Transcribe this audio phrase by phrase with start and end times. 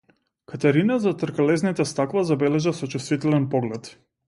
[0.51, 3.97] Катерина зад тркалезните стакла забележа сочувствителен поглед.